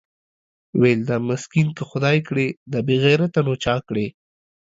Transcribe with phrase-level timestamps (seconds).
[0.81, 4.07] ويل دا مسکين که خداى کړې دا بېغيرته نو چا کړې؟